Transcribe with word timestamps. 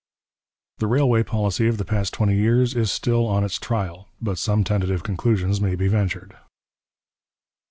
The 0.79 0.87
railway 0.87 1.21
policy 1.21 1.67
of 1.67 1.77
the 1.77 1.85
past 1.85 2.11
twenty 2.11 2.35
years 2.35 2.73
is 2.75 2.91
still 2.91 3.27
on 3.27 3.43
its 3.43 3.59
trial, 3.59 4.07
but 4.19 4.39
some 4.39 4.63
tentative 4.63 5.03
conclusions 5.03 5.61
may 5.61 5.75
be 5.75 5.87
ventured. 5.87 6.35